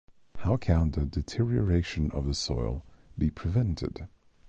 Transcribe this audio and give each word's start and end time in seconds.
How 0.39 0.57
can 0.57 0.89
the 0.89 1.05
deterioration 1.05 2.09
of 2.09 2.25
the 2.25 2.33
soil 2.33 2.83
be 3.19 3.29
prevented? 3.29 4.07